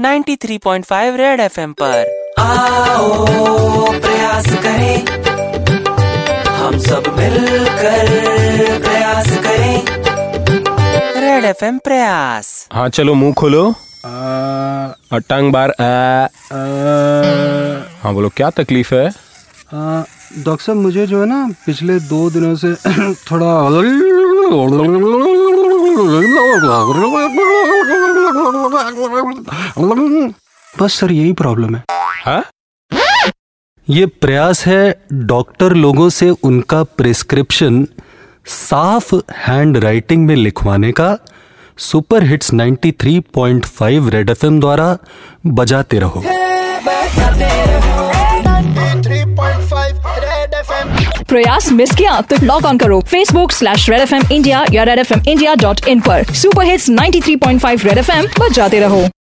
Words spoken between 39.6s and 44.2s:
writing में लिखवाने का super hits 93.5